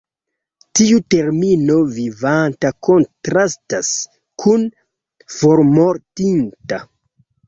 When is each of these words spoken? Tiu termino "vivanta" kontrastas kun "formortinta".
Tiu 0.77 1.01
termino 1.15 1.73
"vivanta" 1.97 2.71
kontrastas 2.87 3.91
kun 4.45 4.63
"formortinta". 5.35 6.81